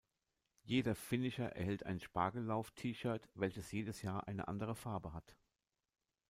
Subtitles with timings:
[0.63, 5.37] Jeder Finisher erhält ein Spargellauf-T-Shirt, welches jedes Jahr eine andere Farbe hat.